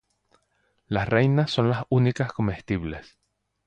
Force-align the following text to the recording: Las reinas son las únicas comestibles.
Las 0.87 1.07
reinas 1.07 1.51
son 1.51 1.69
las 1.69 1.83
únicas 1.89 2.33
comestibles. 2.33 3.19